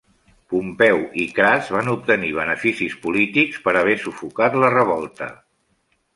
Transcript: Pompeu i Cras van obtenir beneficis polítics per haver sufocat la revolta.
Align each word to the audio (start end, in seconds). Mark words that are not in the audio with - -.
Pompeu 0.51 1.03
i 1.23 1.25
Cras 1.39 1.69
van 1.75 1.91
obtenir 1.91 2.31
beneficis 2.39 2.97
polítics 3.05 3.61
per 3.67 3.75
haver 3.83 3.95
sufocat 4.07 4.59
la 4.67 4.75
revolta. 4.79 5.31